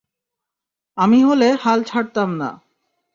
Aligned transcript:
আমি 0.97 1.19
হলে 1.23 1.47
হাল 1.63 1.79
ছাড়তাম 1.83 2.29
না। 2.37 2.49